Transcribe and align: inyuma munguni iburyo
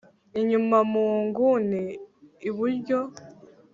inyuma 0.39 0.77
munguni 0.91 1.83
iburyo 2.49 2.99